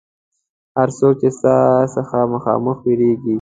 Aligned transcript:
هر 0.77 0.89
څوک 0.97 1.13
چې 1.21 1.29
ستا 1.37 1.55
څخه 1.95 2.17
مخامخ 2.33 2.77
وېرېږي. 2.85 3.29